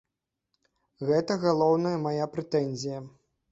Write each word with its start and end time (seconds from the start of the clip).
Гэта 1.09 1.37
галоўная 1.45 1.93
мая 2.09 2.25
прэтэнзія. 2.35 3.07